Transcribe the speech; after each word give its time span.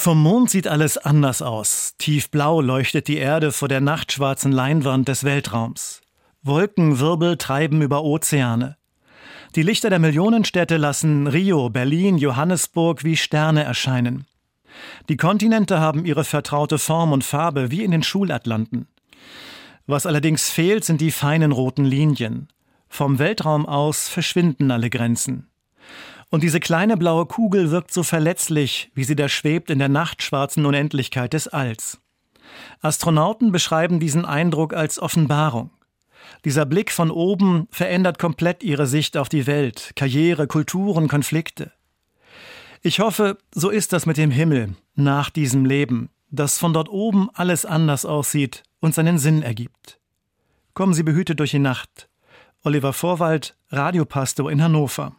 Vom 0.00 0.22
Mond 0.22 0.48
sieht 0.48 0.66
alles 0.66 0.96
anders 0.96 1.42
aus. 1.42 1.92
Tiefblau 1.98 2.62
leuchtet 2.62 3.06
die 3.06 3.18
Erde 3.18 3.52
vor 3.52 3.68
der 3.68 3.82
nachtschwarzen 3.82 4.50
Leinwand 4.50 5.08
des 5.08 5.24
Weltraums. 5.24 6.00
Wolkenwirbel 6.42 7.36
treiben 7.36 7.82
über 7.82 8.02
Ozeane. 8.02 8.78
Die 9.56 9.62
Lichter 9.62 9.90
der 9.90 9.98
Millionenstädte 9.98 10.78
lassen 10.78 11.26
Rio, 11.26 11.68
Berlin, 11.68 12.16
Johannesburg 12.16 13.04
wie 13.04 13.18
Sterne 13.18 13.62
erscheinen. 13.62 14.24
Die 15.10 15.18
Kontinente 15.18 15.80
haben 15.80 16.06
ihre 16.06 16.24
vertraute 16.24 16.78
Form 16.78 17.12
und 17.12 17.22
Farbe 17.22 17.70
wie 17.70 17.84
in 17.84 17.90
den 17.90 18.02
Schulatlanten. 18.02 18.88
Was 19.86 20.06
allerdings 20.06 20.48
fehlt, 20.48 20.82
sind 20.82 21.02
die 21.02 21.10
feinen 21.10 21.52
roten 21.52 21.84
Linien. 21.84 22.48
Vom 22.88 23.18
Weltraum 23.18 23.66
aus 23.66 24.08
verschwinden 24.08 24.70
alle 24.70 24.88
Grenzen. 24.88 25.50
Und 26.30 26.44
diese 26.44 26.60
kleine 26.60 26.96
blaue 26.96 27.26
Kugel 27.26 27.70
wirkt 27.70 27.92
so 27.92 28.04
verletzlich, 28.04 28.90
wie 28.94 29.04
sie 29.04 29.16
da 29.16 29.28
schwebt 29.28 29.68
in 29.68 29.80
der 29.80 29.88
nachtschwarzen 29.88 30.64
Unendlichkeit 30.64 31.32
des 31.32 31.48
Alls. 31.48 32.00
Astronauten 32.80 33.52
beschreiben 33.52 34.00
diesen 34.00 34.24
Eindruck 34.24 34.72
als 34.72 35.00
Offenbarung. 35.00 35.70
Dieser 36.44 36.66
Blick 36.66 36.92
von 36.92 37.10
oben 37.10 37.66
verändert 37.70 38.18
komplett 38.18 38.62
ihre 38.62 38.86
Sicht 38.86 39.16
auf 39.16 39.28
die 39.28 39.46
Welt, 39.46 39.92
Karriere, 39.96 40.46
Kulturen, 40.46 41.08
Konflikte. 41.08 41.72
Ich 42.82 43.00
hoffe, 43.00 43.36
so 43.52 43.68
ist 43.68 43.92
das 43.92 44.06
mit 44.06 44.16
dem 44.16 44.30
Himmel 44.30 44.74
nach 44.94 45.30
diesem 45.30 45.64
Leben, 45.64 46.10
dass 46.30 46.58
von 46.58 46.72
dort 46.72 46.88
oben 46.88 47.28
alles 47.34 47.64
anders 47.64 48.06
aussieht 48.06 48.62
und 48.80 48.94
seinen 48.94 49.18
Sinn 49.18 49.42
ergibt. 49.42 49.98
Kommen 50.74 50.94
Sie 50.94 51.02
behütet 51.02 51.40
durch 51.40 51.50
die 51.50 51.58
Nacht. 51.58 52.08
Oliver 52.62 52.92
Vorwald, 52.92 53.56
Radiopastor 53.70 54.50
in 54.50 54.62
Hannover. 54.62 55.14